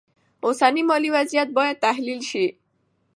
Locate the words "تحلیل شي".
1.85-2.45